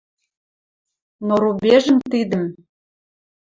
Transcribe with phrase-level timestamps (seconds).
[1.27, 2.43] Но рубежӹм тидӹм